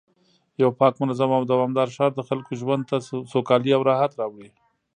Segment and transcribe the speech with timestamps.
[0.61, 2.95] یو پاک، منظم او دوامدار ښار د خلکو ژوند ته
[3.31, 4.49] سوکالي او راحت راوړي